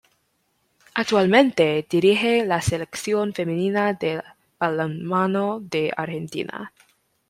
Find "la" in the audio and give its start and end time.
2.43-2.59